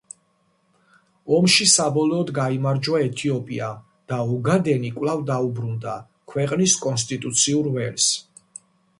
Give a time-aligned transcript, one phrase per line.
[1.39, 5.93] ომში საბოლოოდ გაიმარჯვა ეთიოპიამ და ოგადენი კვლავ დაუბრუნდა
[6.35, 8.09] ქვეყნის კონსტიტუციურ ველს.